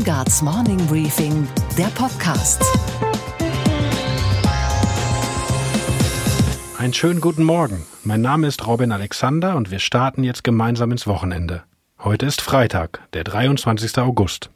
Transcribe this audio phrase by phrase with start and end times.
[0.00, 2.64] Weingarts Morning Briefing, der Podcast.
[6.78, 7.84] Einen schönen guten Morgen.
[8.02, 11.64] Mein Name ist Robin Alexander und wir starten jetzt gemeinsam ins Wochenende.
[12.02, 13.98] Heute ist Freitag, der 23.
[13.98, 14.48] August.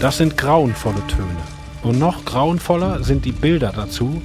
[0.00, 1.36] Das sind grauenvolle Töne.
[1.84, 4.20] Und noch grauenvoller sind die Bilder dazu,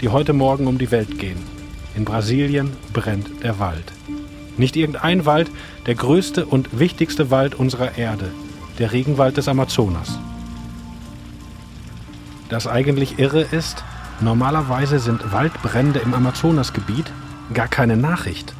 [0.00, 1.55] die heute Morgen um die Welt gehen.
[1.96, 3.90] In Brasilien brennt der Wald.
[4.58, 5.50] Nicht irgendein Wald,
[5.86, 8.30] der größte und wichtigste Wald unserer Erde,
[8.78, 10.18] der Regenwald des Amazonas.
[12.50, 13.82] Das eigentlich irre ist,
[14.20, 17.10] normalerweise sind Waldbrände im Amazonasgebiet
[17.54, 18.54] gar keine Nachricht.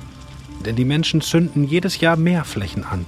[0.65, 3.05] Denn die Menschen zünden jedes Jahr mehr Flächen an.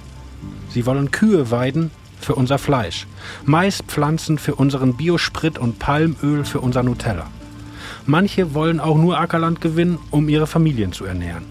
[0.69, 1.89] Sie wollen Kühe weiden
[2.21, 3.07] für unser Fleisch,
[3.45, 7.27] Maispflanzen für unseren Biosprit und Palmöl für unser Nutella.
[8.09, 11.45] Manche wollen auch nur Ackerland gewinnen, um ihre Familien zu ernähren.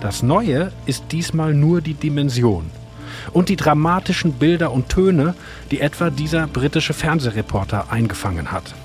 [0.00, 2.70] Das Neue ist diesmal nur die Dimension
[3.32, 5.34] und die dramatischen Bilder und Töne,
[5.72, 8.76] die etwa dieser britische Fernsehreporter eingefangen hat.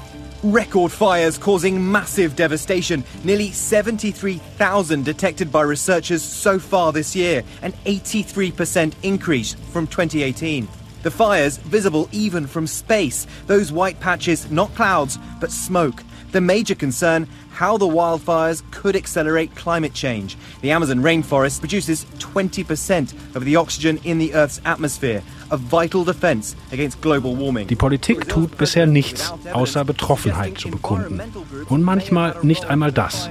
[0.44, 3.04] Record fires causing massive devastation.
[3.24, 10.68] Nearly 73,000 detected by researchers so far this year, an 83% increase from 2018.
[11.04, 13.28] The fires visible even from space.
[13.46, 16.02] Those white patches, not clouds, but smoke.
[16.32, 20.38] The major concern how the wildfires could accelerate climate change.
[20.62, 25.22] The Amazon rainforest produces 20% of the oxygen in the Earth's atmosphere,
[25.52, 27.68] a vital defense against global warming.
[27.68, 31.20] Die Politik tut bisher nichts, außer Betroffenheit zu bekunden.
[31.68, 33.30] Und manchmal nicht einmal das.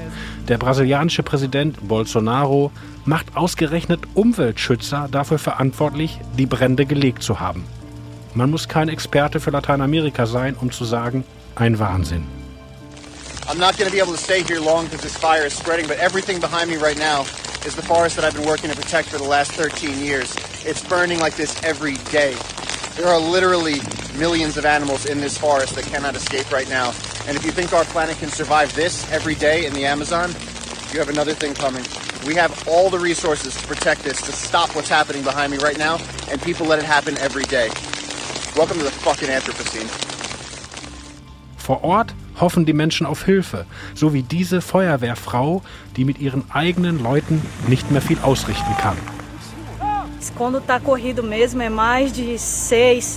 [0.48, 2.70] Der brasilianische Präsident Bolsonaro
[3.06, 7.64] macht ausgerechnet Umweltschützer dafür verantwortlich, die Brände gelegt zu haben.
[8.34, 11.24] Man muss kein Experte für Lateinamerika sein, um zu sagen,
[11.56, 12.39] ein Wahnsinn.
[13.50, 15.88] I'm not going to be able to stay here long because this fire is spreading,
[15.88, 17.22] but everything behind me right now
[17.66, 20.36] is the forest that I've been working to protect for the last 13 years.
[20.64, 22.36] It's burning like this every day.
[22.94, 23.80] There are literally
[24.16, 26.94] millions of animals in this forest that cannot escape right now.
[27.26, 30.30] And if you think our planet can survive this every day in the Amazon,
[30.92, 31.84] you have another thing coming.
[32.28, 35.76] We have all the resources to protect this, to stop what's happening behind me right
[35.76, 35.98] now,
[36.30, 37.68] and people let it happen every day.
[38.54, 39.90] Welcome to the fucking Anthropocene.
[41.56, 45.62] Vor Ort hoffen die Menschen auf Hilfe, so wie diese Feuerwehrfrau,
[45.96, 48.96] die mit ihren eigenen Leuten nicht mehr viel ausrichten kann.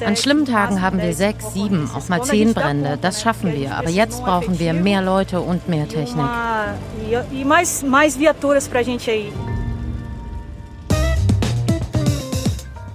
[0.05, 2.97] An schlimmen Tagen haben wir sechs, sieben, auch mal zehn Brände.
[3.01, 3.75] Das schaffen wir.
[3.75, 6.25] Aber jetzt brauchen wir mehr Leute und mehr Technik.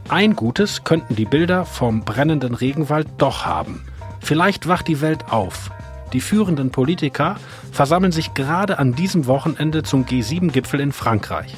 [0.08, 3.84] Ein Gutes könnten die Bilder vom brennenden Regenwald doch haben.
[4.20, 5.70] Vielleicht wacht die Welt auf.
[6.12, 7.36] Die führenden Politiker
[7.70, 11.54] versammeln sich gerade an diesem Wochenende zum G7-Gipfel in Frankreich.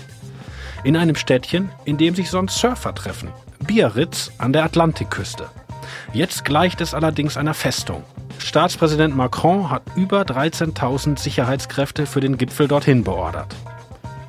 [0.83, 3.29] In einem Städtchen, in dem sich sonst Surfer treffen.
[3.67, 5.49] Biarritz an der Atlantikküste.
[6.13, 8.03] Jetzt gleicht es allerdings einer Festung.
[8.39, 13.55] Staatspräsident Macron hat über 13.000 Sicherheitskräfte für den Gipfel dorthin beordert.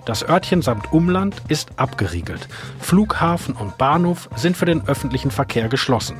[0.05, 2.47] Das Örtchen samt Umland ist abgeriegelt.
[2.79, 6.19] Flughafen und Bahnhof sind für den öffentlichen Verkehr geschlossen.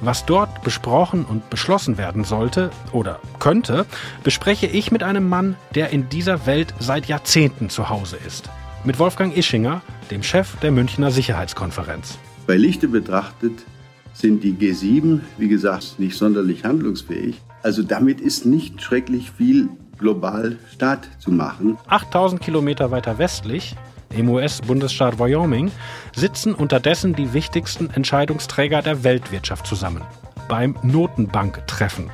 [0.00, 3.86] Was dort besprochen und beschlossen werden sollte oder könnte,
[4.22, 8.50] bespreche ich mit einem Mann, der in dieser Welt seit Jahrzehnten zu Hause ist.
[8.84, 9.80] Mit Wolfgang Ischinger,
[10.10, 12.18] dem Chef der Münchner Sicherheitskonferenz.
[12.46, 13.64] Bei Lichte betrachtet
[14.12, 17.40] sind die G7, wie gesagt, nicht sonderlich handlungsfähig.
[17.62, 19.68] Also damit ist nicht schrecklich viel
[19.98, 21.78] global Start zu machen.
[21.88, 23.74] 8000 Kilometer weiter westlich
[24.10, 25.70] im US-Bundesstaat Wyoming,
[26.14, 30.02] sitzen unterdessen die wichtigsten Entscheidungsträger der Weltwirtschaft zusammen.
[30.48, 32.10] Beim Notenbank-Treffen.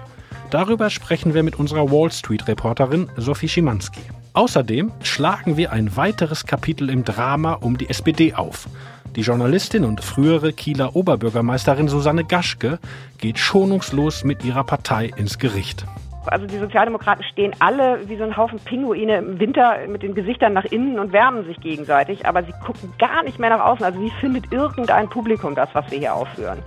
[0.51, 4.03] Darüber sprechen wir mit unserer Wall Street-Reporterin Sophie Schimanski.
[4.35, 8.69] Außerdem schlagen wir ein weiteres Kapitel im Drama um die SPD auf.
[9.15, 12.79] Die Journalistin und frühere Kieler Oberbürgermeisterin Susanne Gaschke
[13.19, 15.85] geht schonungslos mit ihrer Partei ins Gericht.
[16.27, 20.53] Also die Sozialdemokraten stehen alle wie so ein Haufen Pinguine im Winter mit den Gesichtern
[20.53, 23.85] nach innen und wärmen sich gegenseitig, aber sie gucken gar nicht mehr nach außen.
[23.85, 26.59] Also wie findet irgendein Publikum das, was wir hier aufführen?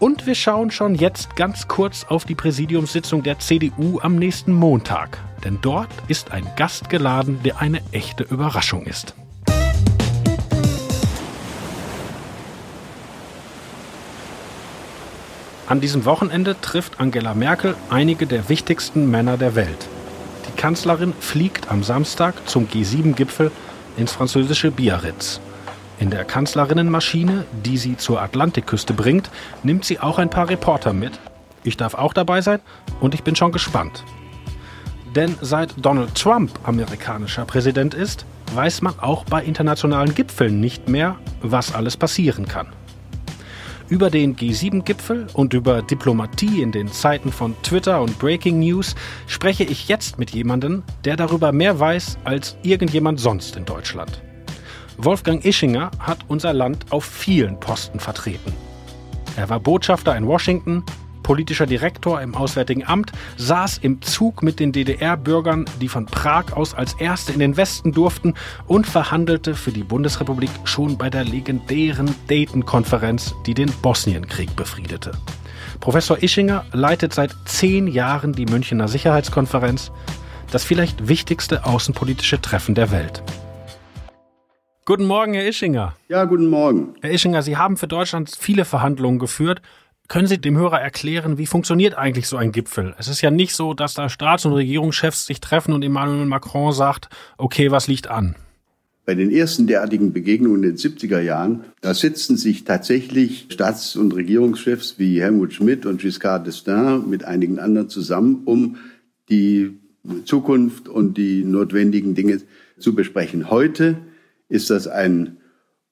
[0.00, 5.18] Und wir schauen schon jetzt ganz kurz auf die Präsidiumssitzung der CDU am nächsten Montag.
[5.44, 9.14] Denn dort ist ein Gast geladen, der eine echte Überraschung ist.
[15.66, 19.88] An diesem Wochenende trifft Angela Merkel einige der wichtigsten Männer der Welt.
[20.46, 23.50] Die Kanzlerin fliegt am Samstag zum G7-Gipfel
[23.96, 25.40] ins französische Biarritz.
[25.98, 29.30] In der Kanzlerinnenmaschine, die sie zur Atlantikküste bringt,
[29.62, 31.18] nimmt sie auch ein paar Reporter mit.
[31.62, 32.60] Ich darf auch dabei sein
[33.00, 34.04] und ich bin schon gespannt.
[35.16, 41.16] Denn seit Donald Trump amerikanischer Präsident ist, weiß man auch bei internationalen Gipfeln nicht mehr,
[41.40, 42.66] was alles passieren kann.
[43.90, 48.94] Über den G7-Gipfel und über Diplomatie in den Zeiten von Twitter und Breaking News
[49.26, 54.22] spreche ich jetzt mit jemandem, der darüber mehr weiß als irgendjemand sonst in Deutschland.
[54.96, 58.54] Wolfgang Ischinger hat unser Land auf vielen Posten vertreten.
[59.36, 60.82] Er war Botschafter in Washington,
[61.24, 66.74] politischer Direktor im Auswärtigen Amt, saß im Zug mit den DDR-Bürgern, die von Prag aus
[66.74, 68.34] als Erste in den Westen durften
[68.68, 75.10] und verhandelte für die Bundesrepublik schon bei der legendären Dayton-Konferenz, die den Bosnienkrieg befriedete.
[75.80, 79.90] Professor Ischinger leitet seit zehn Jahren die Münchener Sicherheitskonferenz,
[80.52, 83.22] das vielleicht wichtigste außenpolitische Treffen der Welt.
[84.86, 85.94] Guten Morgen, Herr Ischinger.
[86.08, 86.94] Ja, guten Morgen.
[87.00, 89.62] Herr Ischinger, Sie haben für Deutschland viele Verhandlungen geführt.
[90.06, 92.94] Können Sie dem Hörer erklären, wie funktioniert eigentlich so ein Gipfel?
[92.98, 96.72] Es ist ja nicht so, dass da Staats- und Regierungschefs sich treffen und Emmanuel Macron
[96.72, 97.08] sagt,
[97.38, 98.36] okay, was liegt an?
[99.06, 104.14] Bei den ersten derartigen Begegnungen in den 70er Jahren, da sitzen sich tatsächlich Staats- und
[104.14, 108.76] Regierungschefs wie Helmut Schmidt und Giscard d'Estaing mit einigen anderen zusammen, um
[109.30, 109.78] die
[110.26, 112.42] Zukunft und die notwendigen Dinge
[112.78, 113.50] zu besprechen.
[113.50, 113.96] Heute
[114.48, 115.38] ist das ein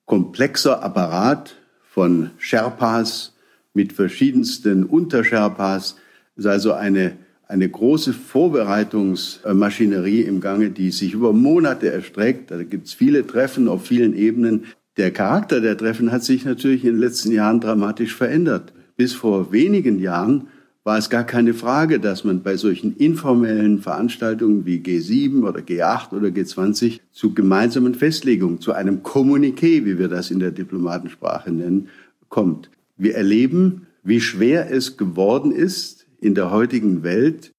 [0.05, 3.32] komplexer Apparat von Sherpas
[3.75, 5.97] mit verschiedensten Untersherpas.
[6.37, 7.13] Es ist also eine,
[7.49, 12.51] eine große Vorbereitungsmaschinerie im Gange, die sich über Monate erstreckt.
[12.51, 14.65] Da gibt es viele Treffen auf vielen Ebenen.
[14.97, 18.73] Der Charakter der Treffen hat sich natürlich in den letzten Jahren dramatisch verändert.
[18.97, 20.49] Bis vor wenigen Jahren
[20.85, 26.13] war es gar keine Frage, dass man bei solchen informellen Veranstaltungen wie G7 oder G8
[26.13, 31.89] oder G20 zu gemeinsamen Festlegungen, zu einem Kommuniqué, wie wir das in der Diplomatensprache nennen,
[32.29, 32.69] kommt.
[33.03, 37.51] Wir erleben, wie schwer es geworden ist, in der heutigen Welt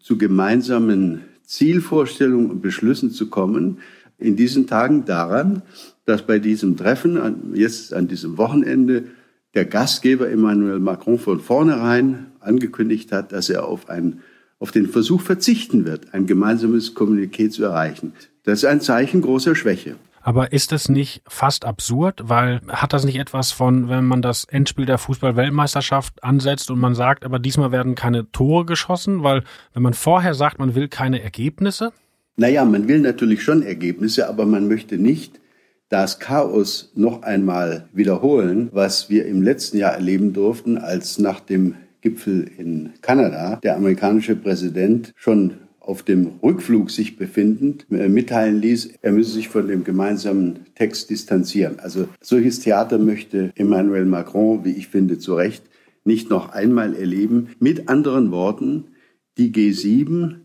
[0.00, 3.78] zu gemeinsamen Zielvorstellungen und Beschlüssen zu kommen,
[4.18, 5.62] in diesen Tagen daran,
[6.04, 9.04] dass bei diesem Treffen, jetzt an diesem Wochenende,
[9.54, 14.18] der Gastgeber Emmanuel Macron von vornherein angekündigt hat, dass er auf, ein,
[14.58, 18.14] auf den Versuch verzichten wird, ein gemeinsames Kommuniqué zu erreichen.
[18.42, 19.94] Das ist ein Zeichen großer Schwäche.
[20.28, 22.20] Aber ist es nicht fast absurd?
[22.22, 26.94] Weil hat das nicht etwas von, wenn man das Endspiel der Fußball-Weltmeisterschaft ansetzt und man
[26.94, 29.22] sagt, aber diesmal werden keine Tore geschossen?
[29.22, 29.42] Weil
[29.72, 31.94] wenn man vorher sagt, man will keine Ergebnisse?
[32.36, 35.40] Naja, man will natürlich schon Ergebnisse, aber man möchte nicht
[35.88, 41.76] das Chaos noch einmal wiederholen, was wir im letzten Jahr erleben durften, als nach dem
[42.02, 45.54] Gipfel in Kanada der amerikanische Präsident schon
[45.88, 51.08] auf dem Rückflug sich befindend äh, mitteilen ließ, er müsse sich von dem gemeinsamen Text
[51.08, 51.78] distanzieren.
[51.78, 55.62] Also solches Theater möchte Emmanuel Macron, wie ich finde, zu Recht
[56.04, 57.48] nicht noch einmal erleben.
[57.58, 58.88] Mit anderen Worten,
[59.38, 60.40] die G7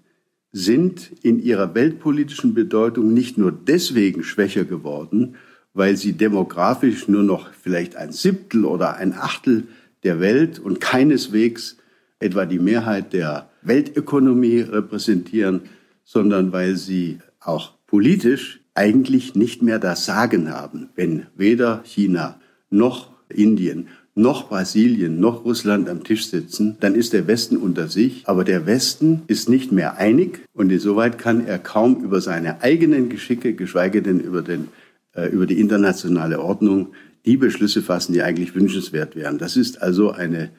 [0.54, 5.36] sind in ihrer weltpolitischen Bedeutung nicht nur deswegen schwächer geworden,
[5.74, 9.63] weil sie demografisch nur noch vielleicht ein Siebtel oder ein Achtel
[10.04, 11.75] der Welt und keineswegs
[12.19, 15.62] etwa die Mehrheit der Weltökonomie repräsentieren,
[16.04, 22.39] sondern weil sie auch politisch eigentlich nicht mehr das Sagen haben, wenn weder China
[22.69, 28.24] noch Indien noch Brasilien noch Russland am Tisch sitzen, dann ist der Westen unter sich.
[28.25, 33.10] Aber der Westen ist nicht mehr einig und insoweit kann er kaum über seine eigenen
[33.10, 34.67] Geschicke, geschweige denn über, den,
[35.15, 36.89] äh, über die internationale Ordnung,
[37.25, 39.38] die Beschlüsse fassen, die eigentlich wünschenswert wären.
[39.38, 40.51] Das ist also eine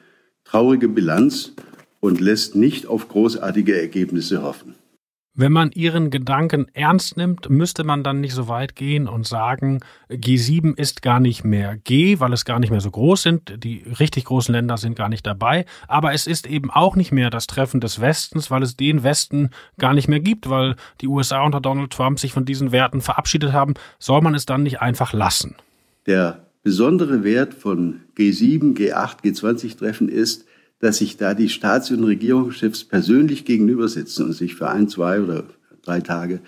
[0.43, 1.53] traurige Bilanz
[2.05, 4.75] und lässt nicht auf großartige Ergebnisse hoffen.
[5.37, 9.81] Wenn man Ihren Gedanken ernst nimmt, müsste man dann nicht so weit gehen und sagen,
[10.09, 13.61] G7 ist gar nicht mehr G, weil es gar nicht mehr so groß sind.
[13.61, 15.65] Die richtig großen Länder sind gar nicht dabei.
[15.89, 19.49] Aber es ist eben auch nicht mehr das Treffen des Westens, weil es den Westen
[19.77, 23.51] gar nicht mehr gibt, weil die USA unter Donald Trump sich von diesen Werten verabschiedet
[23.51, 23.73] haben.
[23.99, 25.55] Soll man es dann nicht einfach lassen?
[26.05, 30.45] Der besondere Wert von G7, G8, G20-Treffen ist,
[30.79, 35.21] dass sich da die Staats- und Regierungschefs persönlich gegenüber sitzen und sich für ein, zwei
[35.21, 35.45] oder
[35.83, 36.41] drei Tage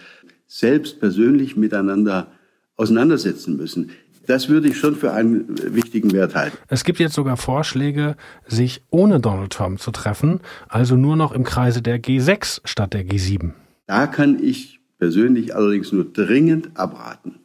[0.48, 2.32] selbst persönlich miteinander
[2.76, 3.92] auseinandersetzen müssen.
[4.28, 6.58] Das würde ich schon für einen wichtigen Wert halten.
[6.68, 11.46] Es gibt jetzt sogar Vorschläge, sich ohne Donald Trump zu treffen, also nur noch im
[11.46, 13.52] Kreise der G6 statt der G7.
[13.86, 17.40] Da kann ich persönlich allerdings nur dringend abraten.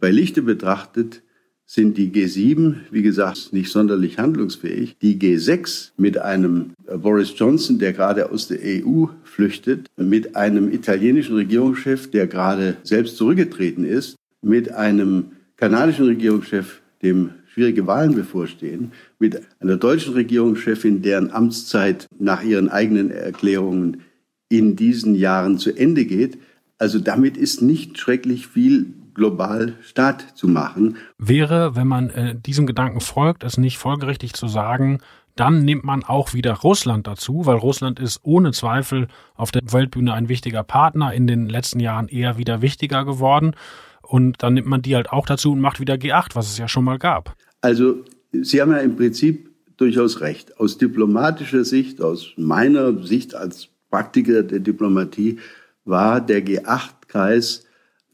[0.00, 1.22] Bei Lichte betrachtet
[1.70, 4.96] sind die G7, wie gesagt, nicht sonderlich handlungsfähig.
[5.02, 10.72] Die G6 mit einem äh, Boris Johnson, der gerade aus der EU flüchtet, mit einem
[10.72, 18.92] italienischen Regierungschef, der gerade selbst zurückgetreten ist, mit einem kanadischen Regierungschef, dem schwierige Wahlen bevorstehen,
[19.18, 24.04] mit einer deutschen Regierungschefin, deren Amtszeit nach ihren eigenen Erklärungen
[24.48, 26.38] in diesen Jahren zu Ende geht.
[26.78, 28.86] Also damit ist nicht schrecklich viel
[29.18, 30.96] global Staat zu machen.
[31.18, 35.00] Wäre, wenn man äh, diesem Gedanken folgt, es nicht folgerichtig zu sagen,
[35.36, 40.14] dann nimmt man auch wieder Russland dazu, weil Russland ist ohne Zweifel auf der Weltbühne
[40.14, 43.54] ein wichtiger Partner, in den letzten Jahren eher wieder wichtiger geworden.
[44.02, 46.66] Und dann nimmt man die halt auch dazu und macht wieder G8, was es ja
[46.66, 47.36] schon mal gab.
[47.60, 50.58] Also Sie haben ja im Prinzip durchaus recht.
[50.58, 55.38] Aus diplomatischer Sicht, aus meiner Sicht als Praktiker der Diplomatie,
[55.84, 57.64] war der G8-Kreis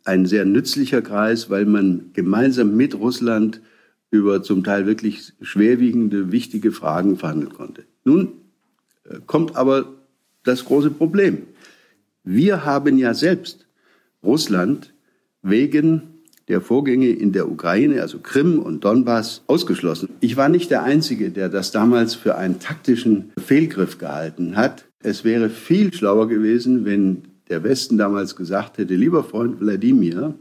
[0.04, 3.61] ein sehr nützlicher Kreis, weil man gemeinsam mit Russland
[4.11, 7.84] über zum Teil wirklich schwerwiegende, wichtige Fragen verhandeln konnte.
[8.04, 8.28] Nun
[9.08, 9.87] äh, kommt aber
[10.44, 11.42] das große Problem.
[12.23, 13.66] Wir haben ja selbst
[14.23, 14.94] Russland
[15.42, 16.02] wegen
[16.49, 20.11] der Vorgänge in der Ukraine, also Krim und Donbass, ausgeschlossen.
[20.20, 24.84] Ich war nicht der Einzige, der das damals für einen taktischen Fehlgriff gehalten hat.
[25.00, 30.34] Es wäre viel schlauer gewesen, wenn der Westen damals gesagt hätte, lieber Freund Wladimir,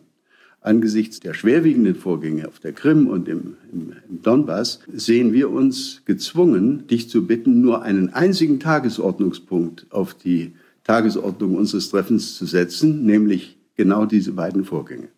[0.62, 6.02] angesichts der schwerwiegenden Vorgänge auf der Krim und im, im, im, Donbass sehen wir uns
[6.06, 10.54] gezwungen, dich zu bitten, nur einen einzigen Tagesordnungspunkt auf die
[10.86, 15.10] Tagesordnung unseres Treffens zu setzen, nämlich genau diese beiden Vorgänge.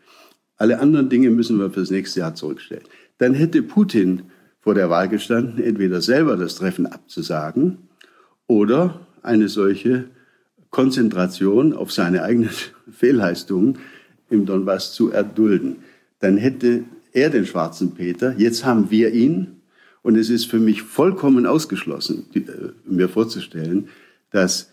[0.58, 2.86] Alle anderen Dinge müssen wir fürs nächste Jahr zurückstellen.
[3.18, 4.24] Dann hätte Putin
[4.62, 7.77] vor der Wahl gestanden, entweder selber das Treffen abzusagen
[8.48, 10.06] oder eine solche
[10.75, 12.50] Konzentration auf seine eigenen
[12.91, 13.77] Fehlleistungen
[14.29, 15.77] im Donbass zu erdulden.
[16.20, 19.62] Dann hätte er den schwarzen Peter, jetzt haben wir ihn.
[20.01, 22.41] Und es ist für mich vollkommen ausgeschlossen, äh,
[22.84, 23.88] mir vorzustellen,
[24.32, 24.70] dass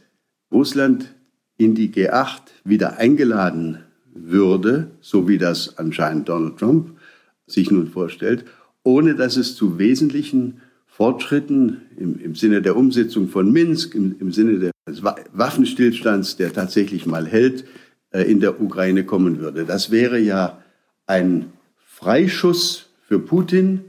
[0.50, 1.14] Russland
[1.56, 3.78] in die G8 wieder eingeladen
[4.12, 6.98] würde, so wie das anscheinend Donald Trump
[7.46, 8.44] sich nun vorstellt,
[8.82, 10.62] ohne dass es zu wesentlichen
[11.02, 17.06] Fortschritten im, im Sinne der Umsetzung von Minsk, im, im Sinne des Waffenstillstands, der tatsächlich
[17.06, 17.64] mal hält,
[18.12, 19.64] äh, in der Ukraine kommen würde.
[19.64, 20.62] Das wäre ja
[21.08, 21.46] ein
[21.84, 23.80] Freischuss für Putin.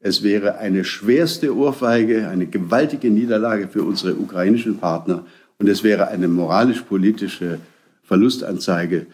[0.00, 5.26] Es wäre eine schwerste Ohrfeige, eine gewaltige Niederlage für unsere ukrainischen Partner.
[5.58, 7.58] Und es wäre eine moralisch-politische
[8.02, 9.08] Verlustanzeige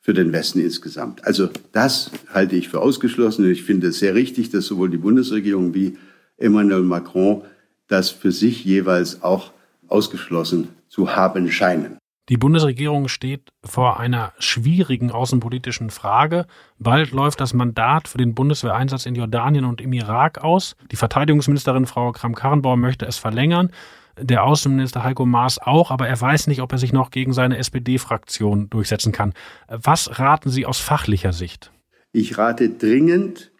[0.00, 1.26] für den Westen insgesamt.
[1.26, 3.50] Also das halte ich für ausgeschlossen.
[3.50, 5.98] Ich finde es sehr richtig, dass sowohl die Bundesregierung wie
[6.42, 7.42] Emmanuel Macron
[7.88, 9.52] das für sich jeweils auch
[9.86, 11.98] ausgeschlossen zu haben scheinen.
[12.28, 16.46] Die Bundesregierung steht vor einer schwierigen außenpolitischen Frage.
[16.78, 20.76] Bald läuft das Mandat für den Bundeswehreinsatz in Jordanien und im Irak aus.
[20.90, 23.70] Die Verteidigungsministerin Frau Kramp-Karrenbauer möchte es verlängern.
[24.18, 27.58] Der Außenminister Heiko Maas auch, aber er weiß nicht, ob er sich noch gegen seine
[27.58, 29.34] SPD-Fraktion durchsetzen kann.
[29.68, 31.72] Was raten Sie aus fachlicher Sicht?
[32.12, 33.52] Ich rate dringend,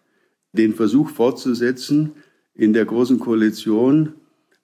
[0.53, 2.13] den Versuch fortzusetzen,
[2.55, 4.13] in der Großen Koalition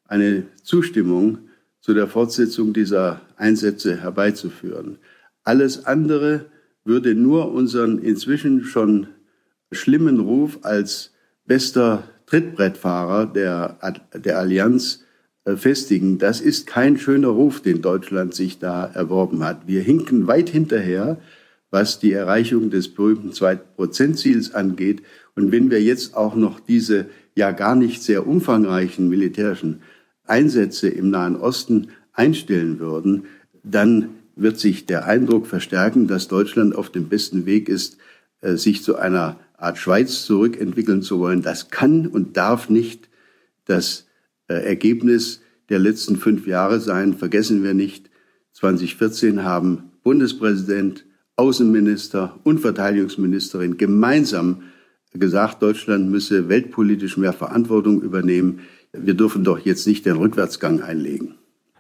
[0.06, 1.40] eine Zustimmung
[1.82, 4.98] zu der Fortsetzung dieser Einsätze herbeizuführen.
[5.44, 6.46] Alles andere
[6.84, 9.08] würde nur unseren inzwischen schon
[9.72, 11.14] schlimmen Ruf als
[11.46, 13.78] bester Trittbrettfahrer der,
[14.14, 15.04] der Allianz
[15.46, 16.18] äh, festigen.
[16.20, 19.68] Das ist kein schöner Ruf, den Deutschland sich da erworben hat.
[19.68, 21.18] Wir hinken weit hinterher,
[21.72, 25.02] was die Erreichung des berühmten 2-Prozent-Ziels angeht.
[25.36, 27.08] Und wenn wir jetzt auch noch diese
[27.40, 29.82] ja gar nicht sehr umfangreichen militärischen
[30.26, 33.24] Einsätze im Nahen Osten einstellen würden,
[33.64, 37.98] dann wird sich der Eindruck verstärken, dass Deutschland auf dem besten Weg ist,
[38.42, 41.42] äh, sich zu einer Art Schweiz zurückentwickeln zu wollen.
[41.42, 43.10] Das kann und darf nicht
[43.66, 44.06] das
[44.48, 47.16] äh, Ergebnis der letzten fünf Jahre sein.
[47.16, 48.10] Vergessen wir nicht,
[48.54, 51.06] 2014 haben Bundespräsident,
[51.36, 54.64] Außenminister und Verteidigungsministerin gemeinsam
[55.14, 58.62] gesagt, Deutschland müsse weltpolitisch mehr Verantwortung übernehmen
[58.94, 61.36] wir dürfen doch jetzt nicht den Rückwärtsgang einlegen.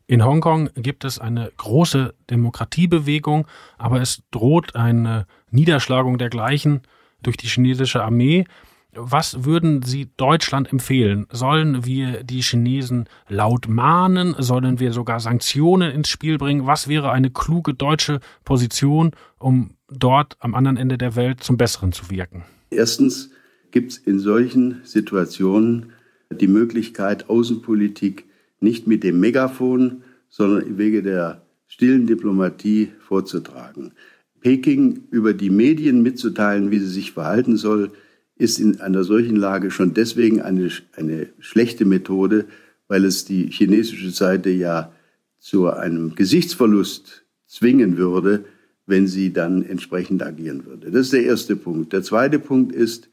[0.07, 3.45] In Hongkong gibt es eine große Demokratiebewegung,
[3.77, 6.81] aber es droht eine Niederschlagung dergleichen
[7.21, 8.45] durch die chinesische Armee.
[8.93, 11.27] Was würden Sie Deutschland empfehlen?
[11.31, 14.36] Sollen wir die Chinesen laut mahnen?
[14.39, 16.65] Sollen wir sogar Sanktionen ins Spiel bringen?
[16.65, 21.91] Was wäre eine kluge deutsche Position, um dort am anderen Ende der Welt zum Besseren
[21.91, 22.45] zu wirken?
[22.69, 23.31] Erstens
[23.71, 25.93] gibt es in solchen Situationen
[26.31, 28.25] die Möglichkeit, Außenpolitik
[28.59, 33.93] nicht mit dem Megafon, sondern im Wege der stillen Diplomatie vorzutragen.
[34.41, 37.91] Peking über die Medien mitzuteilen, wie sie sich verhalten soll,
[38.38, 42.45] ist in einer solchen Lage schon deswegen eine, eine schlechte Methode,
[42.88, 44.93] weil es die chinesische Seite ja
[45.39, 48.45] zu einem Gesichtsverlust zwingen würde,
[48.89, 50.91] wenn sie dann entsprechend agieren würde.
[50.91, 51.93] Das ist der erste Punkt.
[51.93, 53.10] Der zweite Punkt ist,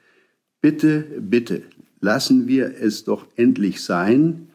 [0.61, 1.63] bitte, bitte,
[2.01, 4.49] lassen wir es doch endlich sein,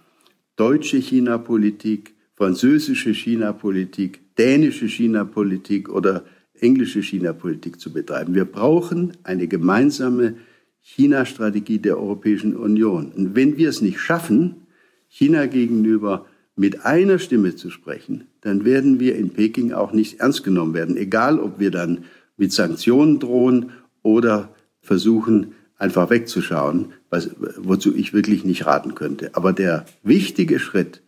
[0.55, 6.25] deutsche China-Politik, französische China-Politik dänische China-Politik oder
[6.59, 8.33] englische China-Politik zu betreiben.
[8.35, 10.35] Wir brauchen eine gemeinsame
[10.81, 13.11] China-Strategie der Europäischen Union.
[13.11, 14.67] Und wenn wir es nicht schaffen,
[15.07, 16.25] China gegenüber
[16.55, 20.97] mit einer Stimme zu sprechen, dann werden wir in Peking auch nicht ernst genommen werden,
[20.97, 22.05] egal ob wir dann
[22.37, 23.71] mit Sanktionen drohen
[24.01, 24.49] oder
[24.81, 29.31] versuchen, einfach wegzuschauen, was, wozu ich wirklich nicht raten könnte.
[29.33, 31.01] Aber der wichtige Schritt,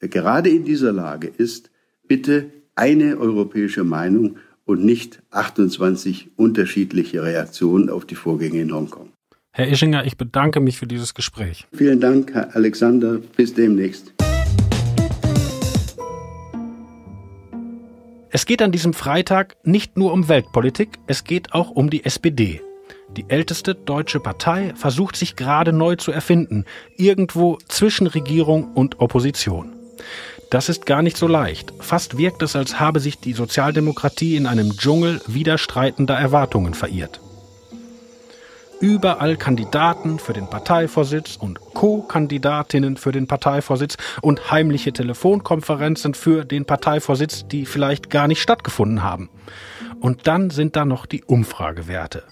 [0.00, 1.70] äh, gerade in dieser Lage, ist,
[2.06, 9.10] bitte eine europäische Meinung und nicht 28 unterschiedliche Reaktionen auf die Vorgänge in Hongkong.
[9.52, 11.66] Herr Ischinger, ich bedanke mich für dieses Gespräch.
[11.72, 13.18] Vielen Dank, Herr Alexander.
[13.36, 14.15] Bis demnächst.
[18.30, 22.60] Es geht an diesem Freitag nicht nur um Weltpolitik, es geht auch um die SPD.
[23.16, 26.64] Die älteste deutsche Partei versucht sich gerade neu zu erfinden,
[26.96, 29.72] irgendwo zwischen Regierung und Opposition.
[30.50, 31.72] Das ist gar nicht so leicht.
[31.78, 37.20] Fast wirkt es, als habe sich die Sozialdemokratie in einem Dschungel widerstreitender Erwartungen verirrt.
[38.80, 46.66] Überall Kandidaten für den Parteivorsitz und Co-Kandidatinnen für den Parteivorsitz und heimliche Telefonkonferenzen für den
[46.66, 49.30] Parteivorsitz, die vielleicht gar nicht stattgefunden haben.
[50.00, 52.24] Und dann sind da noch die Umfragewerte.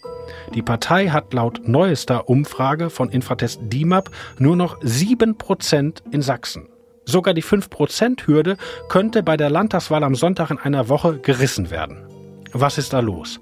[0.55, 6.69] Die Partei hat laut neuester Umfrage von Infratest DIMAP nur noch 7% in Sachsen.
[7.07, 8.59] Sogar die 5%-Hürde
[8.91, 12.05] könnte bei der Landtagswahl am Sonntag in einer Woche gerissen werden.
[12.53, 13.41] Was ist da los?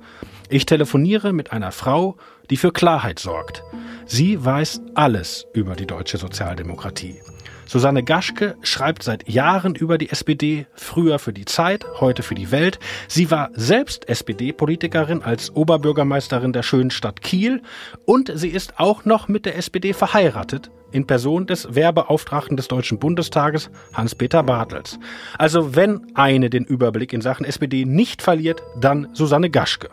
[0.48, 2.16] Ich telefoniere mit einer Frau,
[2.52, 3.64] die für Klarheit sorgt.
[4.04, 7.22] Sie weiß alles über die deutsche Sozialdemokratie.
[7.64, 12.50] Susanne Gaschke schreibt seit Jahren über die SPD, früher für die Zeit, heute für die
[12.50, 12.78] Welt.
[13.08, 17.62] Sie war selbst SPD-Politikerin als Oberbürgermeisterin der schönen Stadt Kiel
[18.04, 22.98] und sie ist auch noch mit der SPD verheiratet, in Person des Werbeauftragten des Deutschen
[22.98, 24.98] Bundestages, Hans-Peter Bartels.
[25.38, 29.88] Also wenn eine den Überblick in Sachen SPD nicht verliert, dann Susanne Gaschke.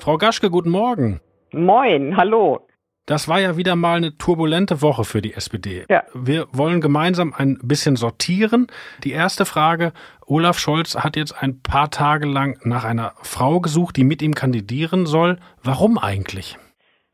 [0.00, 1.20] Frau Gaschke, guten Morgen.
[1.52, 2.66] Moin, hallo.
[3.04, 5.84] Das war ja wieder mal eine turbulente Woche für die SPD.
[5.90, 6.04] Ja.
[6.14, 8.68] Wir wollen gemeinsam ein bisschen sortieren.
[9.04, 9.92] Die erste Frage,
[10.26, 14.34] Olaf Scholz hat jetzt ein paar Tage lang nach einer Frau gesucht, die mit ihm
[14.34, 15.36] kandidieren soll.
[15.62, 16.56] Warum eigentlich?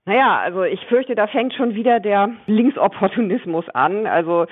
[0.05, 4.07] Naja, also ich fürchte, da fängt schon wieder der Linksopportunismus an.
[4.07, 4.47] Also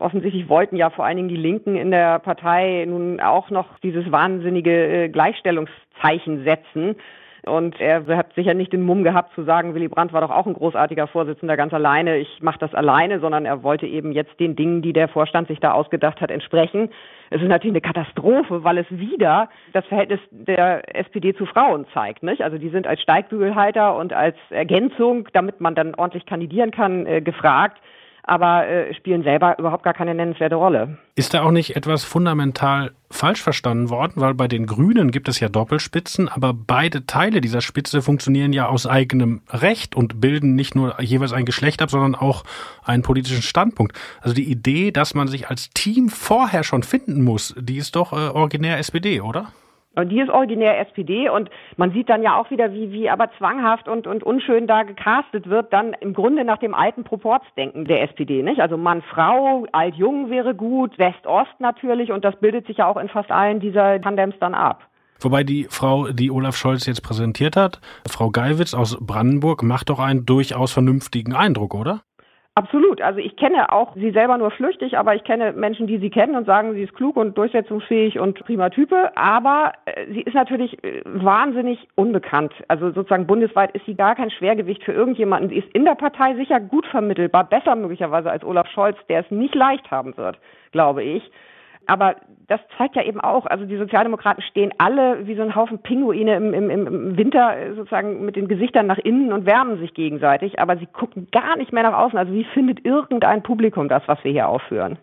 [0.00, 4.10] offensichtlich wollten ja vor allen Dingen die Linken in der Partei nun auch noch dieses
[4.10, 6.96] wahnsinnige äh, Gleichstellungszeichen setzen.
[7.46, 10.46] Und er hat sicher nicht den Mumm gehabt zu sagen, Willy Brandt war doch auch
[10.46, 14.56] ein großartiger Vorsitzender ganz alleine, ich mache das alleine, sondern er wollte eben jetzt den
[14.56, 16.90] Dingen, die der Vorstand sich da ausgedacht hat, entsprechen.
[17.30, 22.22] Es ist natürlich eine Katastrophe, weil es wieder das Verhältnis der SPD zu Frauen zeigt.
[22.22, 22.42] Nicht?
[22.42, 27.20] Also die sind als Steigbügelhalter und als Ergänzung, damit man dann ordentlich kandidieren kann, äh,
[27.20, 27.78] gefragt
[28.28, 30.98] aber äh, spielen selber überhaupt gar keine nennenswerte Rolle.
[31.14, 34.14] Ist da auch nicht etwas fundamental falsch verstanden worden?
[34.16, 38.66] Weil bei den Grünen gibt es ja Doppelspitzen, aber beide Teile dieser Spitze funktionieren ja
[38.66, 42.44] aus eigenem Recht und bilden nicht nur jeweils ein Geschlecht ab, sondern auch
[42.84, 43.98] einen politischen Standpunkt.
[44.20, 48.12] Also die Idee, dass man sich als Team vorher schon finden muss, die ist doch
[48.12, 49.52] äh, originär SPD, oder?
[49.98, 53.32] Und die ist originär SPD und man sieht dann ja auch wieder, wie, wie aber
[53.36, 58.02] zwanghaft und, und unschön da gecastet wird, dann im Grunde nach dem alten Proportsdenken der
[58.02, 58.60] SPD, nicht?
[58.60, 62.86] Also Mann, Frau, alt, jung wäre gut, West, Ost natürlich und das bildet sich ja
[62.86, 64.86] auch in fast allen dieser Tandems dann ab.
[65.18, 69.98] Wobei die Frau, die Olaf Scholz jetzt präsentiert hat, Frau Geiwitz aus Brandenburg, macht doch
[69.98, 72.02] einen durchaus vernünftigen Eindruck, oder?
[72.58, 73.00] Absolut.
[73.00, 76.34] Also ich kenne auch sie selber nur flüchtig, aber ich kenne Menschen, die sie kennen
[76.34, 79.16] und sagen, sie ist klug und durchsetzungsfähig und prima Type.
[79.16, 82.52] Aber äh, sie ist natürlich äh, wahnsinnig unbekannt.
[82.66, 85.50] Also sozusagen bundesweit ist sie gar kein Schwergewicht für irgendjemanden.
[85.50, 89.30] Sie ist in der Partei sicher gut vermittelbar, besser möglicherweise als Olaf Scholz, der es
[89.30, 90.40] nicht leicht haben wird,
[90.72, 91.30] glaube ich.
[91.88, 92.16] Aber
[92.48, 96.36] das zeigt ja eben auch, also die Sozialdemokraten stehen alle wie so ein Haufen Pinguine
[96.36, 100.76] im, im, im Winter sozusagen mit den Gesichtern nach innen und wärmen sich gegenseitig, aber
[100.76, 102.18] sie gucken gar nicht mehr nach außen.
[102.18, 104.98] Also wie findet irgendein Publikum das, was wir hier aufführen?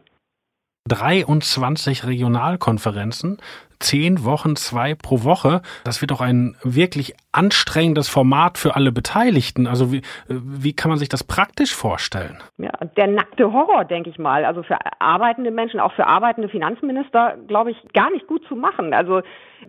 [0.87, 3.39] 23 Regionalkonferenzen,
[3.79, 5.61] zehn Wochen, zwei pro Woche.
[5.83, 9.67] Das wird doch ein wirklich anstrengendes Format für alle Beteiligten.
[9.67, 12.37] Also wie, wie kann man sich das praktisch vorstellen?
[12.57, 14.45] Ja, der nackte Horror, denke ich mal.
[14.45, 18.93] Also für arbeitende Menschen, auch für arbeitende Finanzminister, glaube ich, gar nicht gut zu machen.
[18.93, 19.21] Also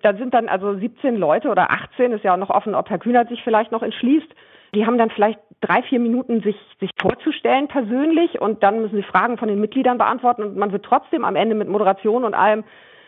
[0.03, 2.99] da sind dann also 17 Leute oder 18, ist ja auch noch offen, ob Herr
[2.99, 4.29] Kühnert sich vielleicht noch entschließt.
[4.75, 9.03] Die haben dann vielleicht drei, vier Minuten, sich, sich vorzustellen persönlich und dann müssen sie
[9.03, 12.65] Fragen von den Mitgliedern beantworten und man wird trotzdem am Ende mit Moderation und allem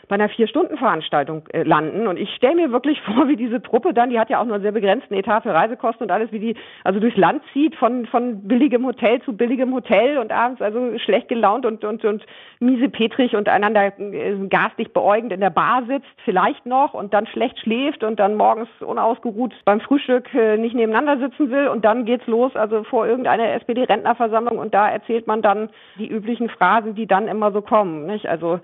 [0.09, 2.07] bei einer Vier-Stunden-Veranstaltung äh, landen.
[2.07, 4.55] Und ich stelle mir wirklich vor, wie diese Truppe dann, die hat ja auch nur
[4.55, 8.07] einen sehr begrenzten Etat für Reisekosten und alles, wie die also durchs Land zieht, von,
[8.07, 12.25] von billigem Hotel zu billigem Hotel und abends also schlecht gelaunt und, und, und
[12.61, 17.59] miesepetrig und einander äh, garstig beäugend in der Bar sitzt, vielleicht noch und dann schlecht
[17.61, 22.27] schläft und dann morgens unausgeruht beim Frühstück äh, nicht nebeneinander sitzen will und dann geht's
[22.27, 25.69] los, also vor irgendeiner SPD-Rentnerversammlung und da erzählt man dann
[25.99, 28.27] die üblichen Phrasen, die dann immer so kommen, nicht?
[28.29, 28.61] Also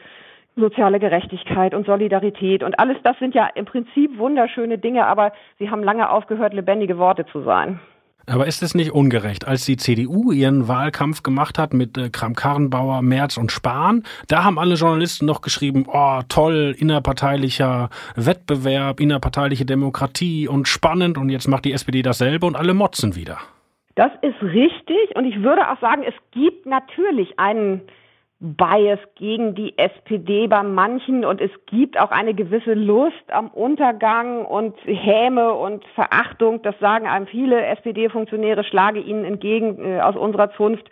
[0.56, 5.70] soziale Gerechtigkeit und Solidarität und alles das sind ja im Prinzip wunderschöne Dinge, aber sie
[5.70, 7.80] haben lange aufgehört, lebendige Worte zu sein.
[8.26, 13.02] Aber ist es nicht ungerecht, als die CDU ihren Wahlkampf gemacht hat mit äh, Kram-Karrenbauer,
[13.02, 14.02] Merz und Spahn?
[14.28, 21.28] Da haben alle Journalisten noch geschrieben, oh toll, innerparteilicher Wettbewerb, innerparteiliche Demokratie und spannend und
[21.28, 23.38] jetzt macht die SPD dasselbe und alle motzen wieder.
[23.94, 27.82] Das ist richtig und ich würde auch sagen, es gibt natürlich einen
[28.44, 34.44] Bias gegen die SPD bei manchen und es gibt auch eine gewisse Lust am Untergang
[34.44, 36.60] und Häme und Verachtung.
[36.60, 40.90] Das sagen einem viele SPD-Funktionäre, schlage ihnen entgegen äh, aus unserer Zunft.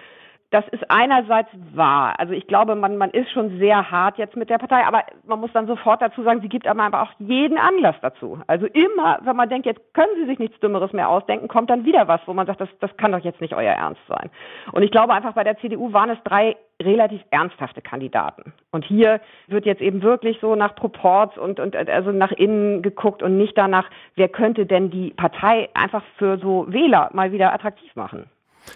[0.53, 2.15] Das ist einerseits wahr.
[2.19, 5.41] Also ich glaube, man, man ist schon sehr hart jetzt mit der Partei, aber man
[5.41, 8.39] muss dann sofort dazu sagen, sie gibt aber auch jeden Anlass dazu.
[8.49, 11.87] Also immer, wenn man denkt, jetzt können sie sich nichts Dümmeres mehr ausdenken, kommt dann
[11.87, 14.29] wieder was, wo man sagt, das, das kann doch jetzt nicht euer Ernst sein.
[14.73, 18.53] Und ich glaube einfach, bei der CDU waren es drei relativ ernsthafte Kandidaten.
[18.73, 23.23] Und hier wird jetzt eben wirklich so nach Proports und, und also nach innen geguckt
[23.23, 27.97] und nicht danach, wer könnte denn die Partei einfach für so Wähler mal wieder attraktiv
[27.97, 28.29] machen.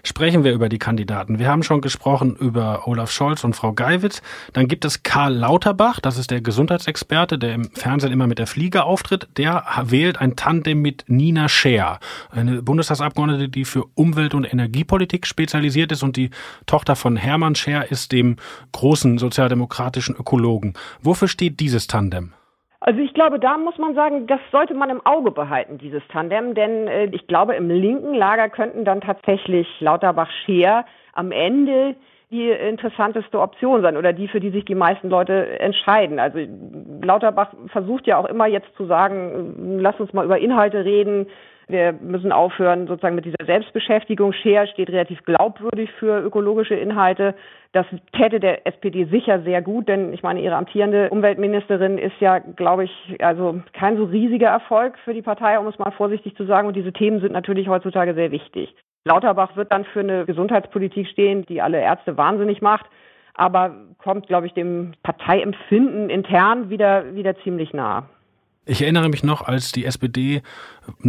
[0.03, 1.39] Sprechen wir über die Kandidaten.
[1.39, 4.23] Wir haben schon gesprochen über Olaf Scholz und Frau Geiwitz.
[4.53, 8.47] Dann gibt es Karl Lauterbach, das ist der Gesundheitsexperte, der im Fernsehen immer mit der
[8.47, 9.29] Fliege auftritt.
[9.37, 11.99] Der wählt ein Tandem mit Nina Scher,
[12.31, 16.31] eine Bundestagsabgeordnete, die für Umwelt- und Energiepolitik spezialisiert ist und die
[16.67, 18.37] Tochter von Hermann Scher ist dem
[18.73, 20.75] großen sozialdemokratischen Ökologen.
[21.03, 22.33] Wofür steht dieses Tandem?
[22.89, 26.55] Also ich glaube, da muss man sagen, das sollte man im Auge behalten, dieses Tandem,
[26.55, 31.97] denn äh, ich glaube, im linken Lager könnten dann tatsächlich Lauterbach-Scheer am Ende
[32.31, 36.21] die interessanteste Option sein oder die, für die sich die meisten Leute entscheiden.
[36.21, 36.39] Also
[37.03, 41.27] Lauterbach versucht ja auch immer jetzt zu sagen, lass uns mal über Inhalte reden,
[41.69, 44.33] wir müssen aufhören sozusagen mit dieser Selbstbeschäftigung.
[44.33, 47.35] Share steht relativ glaubwürdig für ökologische Inhalte.
[47.73, 52.39] Das täte der SPD sicher sehr gut, denn ich meine, ihre amtierende Umweltministerin ist ja,
[52.39, 56.45] glaube ich, also kein so riesiger Erfolg für die Partei, um es mal vorsichtig zu
[56.45, 56.69] sagen.
[56.69, 58.73] Und diese Themen sind natürlich heutzutage sehr wichtig.
[59.05, 62.87] Lauterbach wird dann für eine Gesundheitspolitik stehen, die alle Ärzte wahnsinnig macht,
[63.35, 68.09] aber kommt, glaube ich, dem Parteiempfinden intern wieder, wieder ziemlich nah.
[68.69, 70.43] Ich erinnere mich noch, als die SPD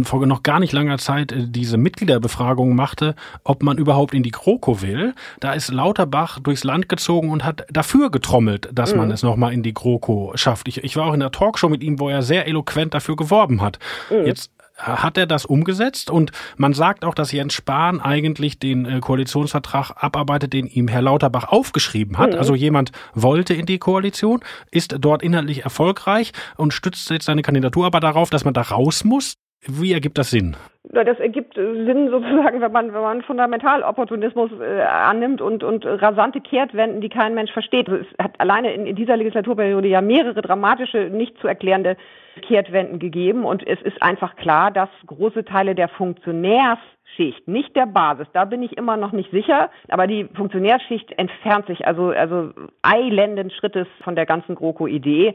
[0.02, 4.30] vor noch gar nicht langer Zeit äh, diese Mitgliederbefragung machte, ob man überhaupt in die
[4.30, 5.14] GroKo will.
[5.40, 8.98] Da ist Lauterbach durchs Land gezogen und hat dafür getrommelt, dass mhm.
[8.98, 10.68] man es nochmal in die GroKo schafft.
[10.68, 13.60] Ich, ich war auch in der Talkshow mit ihm, wo er sehr eloquent dafür geworben
[13.60, 13.78] hat.
[14.10, 14.26] Mhm.
[14.26, 19.00] Jetzt hat er das umgesetzt und man sagt auch, dass Jens Spahn eigentlich den äh,
[19.00, 22.32] Koalitionsvertrag abarbeitet, den ihm Herr Lauterbach aufgeschrieben hat.
[22.32, 22.38] Mhm.
[22.38, 27.86] Also jemand wollte in die Koalition, ist dort inhaltlich erfolgreich und stützt jetzt seine Kandidatur
[27.86, 29.34] aber darauf, dass man da raus muss.
[29.66, 30.56] Wie ergibt das Sinn?
[30.90, 37.02] Das ergibt Sinn sozusagen, wenn man, wenn man Fundamentalopportunismus äh, annimmt und, und rasante Kehrtwenden,
[37.02, 37.88] die kein Mensch versteht.
[37.88, 41.96] Es hat alleine in, in dieser Legislaturperiode ja mehrere dramatische, nicht zu erklärende
[42.40, 43.44] Kehrtwenden gegeben.
[43.44, 48.62] Und es ist einfach klar, dass große Teile der Funktionärsschicht, nicht der Basis, da bin
[48.62, 54.16] ich immer noch nicht sicher, aber die Funktionärsschicht entfernt sich also, also eilenden Schrittes von
[54.16, 55.34] der ganzen GroKo-Idee.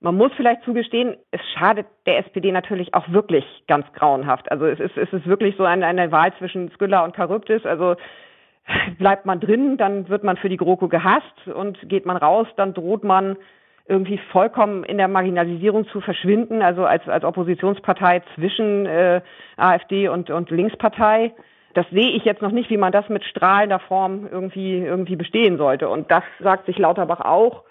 [0.00, 4.50] Man muss vielleicht zugestehen, es schadet der SPD natürlich auch wirklich ganz grauenhaft.
[4.50, 7.66] Also es ist, es ist wirklich so eine, eine Wahl zwischen Skylla und Charybdis.
[7.66, 7.96] Also
[8.98, 12.74] bleibt man drin, dann wird man für die GroKo gehasst und geht man raus, dann
[12.74, 13.36] droht man
[13.88, 19.22] irgendwie vollkommen in der Marginalisierung zu verschwinden, also als, als Oppositionspartei zwischen äh,
[19.56, 21.32] AfD und, und Linkspartei.
[21.74, 25.56] Das sehe ich jetzt noch nicht, wie man das mit strahlender Form irgendwie, irgendwie bestehen
[25.56, 25.88] sollte.
[25.88, 27.64] Und das sagt sich Lauterbach auch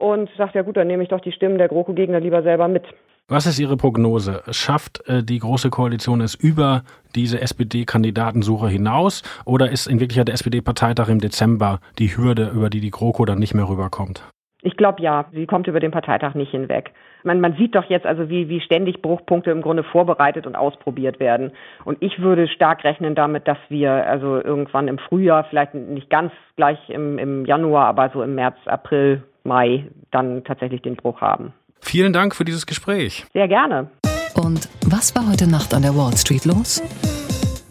[0.00, 2.84] und sagt, ja gut, dann nehme ich doch die Stimmen der GroKo-Gegner lieber selber mit.
[3.28, 4.42] Was ist Ihre Prognose?
[4.50, 6.82] Schafft äh, die Große Koalition es über
[7.14, 12.80] diese SPD-Kandidatensuche hinaus oder ist in Wirklichkeit der SPD-Parteitag im Dezember die Hürde, über die
[12.80, 14.24] die GroKo dann nicht mehr rüberkommt?
[14.62, 16.92] Ich glaube ja, sie kommt über den Parteitag nicht hinweg.
[17.22, 21.20] Man, man sieht doch jetzt also, wie, wie ständig Bruchpunkte im Grunde vorbereitet und ausprobiert
[21.20, 21.52] werden.
[21.84, 26.32] Und ich würde stark rechnen damit, dass wir also irgendwann im Frühjahr, vielleicht nicht ganz
[26.56, 31.52] gleich im, im Januar, aber so im März, April, Mai dann tatsächlich den Bruch haben.
[31.80, 33.26] Vielen Dank für dieses Gespräch.
[33.32, 33.90] Sehr gerne.
[34.34, 36.80] Und was war heute Nacht an der Wall Street los?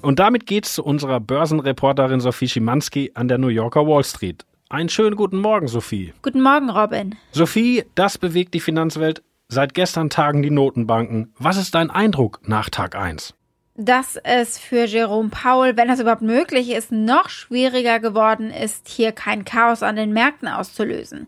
[0.01, 4.45] Und damit geht's zu unserer Börsenreporterin Sophie Schimanski an der New Yorker Wall Street.
[4.69, 6.13] Einen schönen guten Morgen, Sophie.
[6.21, 7.15] Guten Morgen, Robin.
[7.31, 9.23] Sophie, das bewegt die Finanzwelt.
[9.47, 11.33] Seit gestern tagen die Notenbanken.
[11.39, 13.33] Was ist dein Eindruck nach Tag 1?
[13.75, 19.13] Dass es für Jerome Powell, wenn das überhaupt möglich ist, noch schwieriger geworden ist, hier
[19.13, 21.27] kein Chaos an den Märkten auszulösen.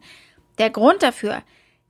[0.62, 1.42] Der Grund dafür,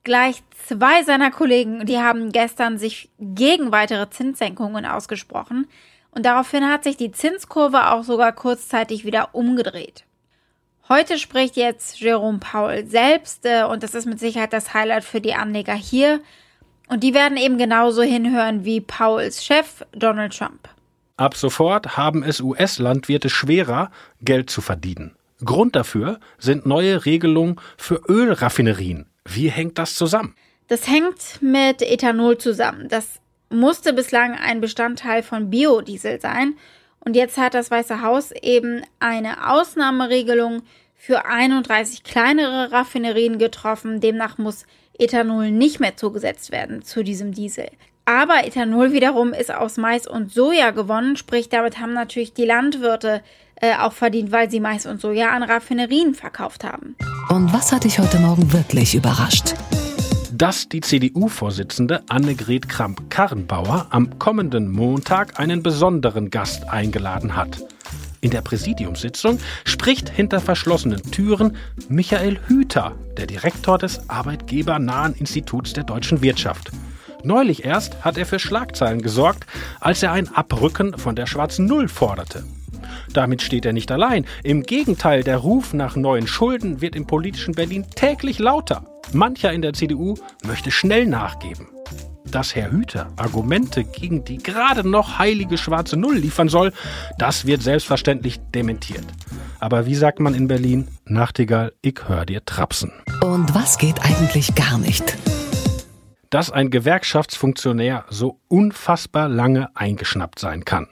[0.06, 5.68] gleich zwei seiner Kollegen, die haben gestern sich gegen weitere Zinssenkungen ausgesprochen
[6.12, 10.06] und daraufhin hat sich die Zinskurve auch sogar kurzzeitig wieder umgedreht.
[10.88, 15.20] Heute spricht jetzt Jerome Powell selbst äh, und das ist mit Sicherheit das Highlight für
[15.20, 16.22] die Anleger hier.
[16.88, 20.70] Und die werden eben genauso hinhören wie Powells Chef Donald Trump.
[21.18, 25.14] Ab sofort haben es US-Landwirte schwerer, Geld zu verdienen.
[25.44, 29.08] Grund dafür sind neue Regelungen für Ölraffinerien.
[29.26, 30.36] Wie hängt das zusammen?
[30.68, 32.88] Das hängt mit Ethanol zusammen.
[32.88, 36.56] Das musste bislang ein Bestandteil von Biodiesel sein.
[37.00, 40.62] Und jetzt hat das Weiße Haus eben eine Ausnahmeregelung
[40.96, 44.00] für 31 kleinere Raffinerien getroffen.
[44.02, 44.66] Demnach muss
[44.98, 47.70] Ethanol nicht mehr zugesetzt werden zu diesem Diesel.
[48.06, 53.22] Aber Ethanol wiederum ist aus Mais und Soja gewonnen, sprich damit haben natürlich die Landwirte
[53.62, 56.96] äh, auch verdient, weil sie Mais und Soja an Raffinerien verkauft haben.
[57.30, 59.54] Und was hat dich heute Morgen wirklich überrascht?
[60.42, 67.64] dass die CDU-Vorsitzende Annegret Kramp-Karrenbauer am kommenden Montag einen besonderen Gast eingeladen hat.
[68.22, 71.58] In der Präsidiumssitzung spricht hinter verschlossenen Türen
[71.90, 76.72] Michael Hüter, der Direktor des arbeitgebernahen Instituts der deutschen Wirtschaft.
[77.24, 79.46] Neulich erst hat er für Schlagzeilen gesorgt,
[79.80, 82.44] als er ein Abrücken von der schwarzen Null forderte.
[83.14, 84.26] Damit steht er nicht allein.
[84.44, 88.86] Im Gegenteil, der Ruf nach neuen Schulden wird im politischen Berlin täglich lauter.
[89.14, 91.68] Mancher in der CDU möchte schnell nachgeben
[92.32, 96.72] dass Herr Hüter Argumente gegen die gerade noch heilige schwarze Null liefern soll,
[97.18, 99.06] das wird selbstverständlich dementiert.
[99.60, 100.88] Aber wie sagt man in Berlin?
[101.06, 102.92] Nachtigall, ich hör dir trapsen.
[103.22, 105.18] Und was geht eigentlich gar nicht?
[106.30, 110.88] Dass ein Gewerkschaftsfunktionär so unfassbar lange eingeschnappt sein kann.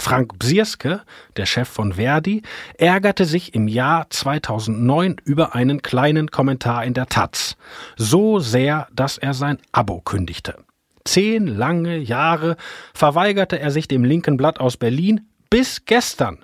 [0.00, 1.02] Frank Bsierske,
[1.36, 2.42] der Chef von Verdi,
[2.78, 7.56] ärgerte sich im Jahr 2009 über einen kleinen Kommentar in der Taz.
[7.96, 10.56] So sehr, dass er sein Abo kündigte.
[11.04, 12.56] Zehn lange Jahre
[12.94, 16.38] verweigerte er sich dem linken Blatt aus Berlin bis gestern.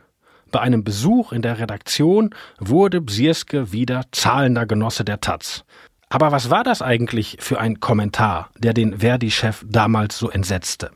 [0.51, 5.65] Bei einem Besuch in der Redaktion wurde Bsierske wieder zahlender Genosse der Taz.
[6.09, 10.91] Aber was war das eigentlich für ein Kommentar, der den Verdi-Chef damals so entsetzte?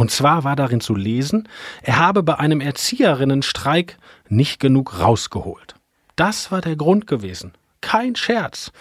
[0.00, 1.46] Und zwar war darin zu lesen,
[1.82, 3.98] er habe bei einem Erzieherinnenstreik
[4.30, 5.74] nicht genug rausgeholt.
[6.16, 7.52] Das war der Grund gewesen.
[7.82, 8.72] Kein Scherz.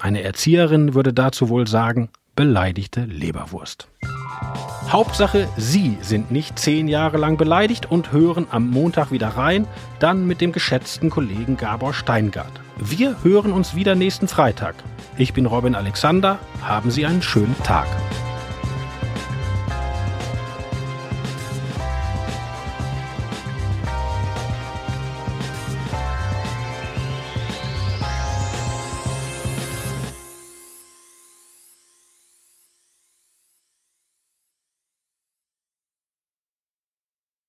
[0.00, 3.88] Eine Erzieherin würde dazu wohl sagen, beleidigte Leberwurst.
[4.88, 10.26] Hauptsache, Sie sind nicht zehn Jahre lang beleidigt und hören am Montag wieder rein, dann
[10.26, 12.62] mit dem geschätzten Kollegen Gabor Steingart.
[12.78, 14.76] Wir hören uns wieder nächsten Freitag.
[15.18, 16.38] Ich bin Robin Alexander.
[16.62, 17.88] Haben Sie einen schönen Tag.